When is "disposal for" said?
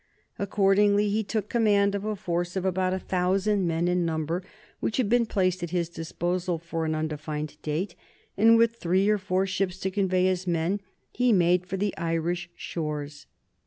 5.89-6.85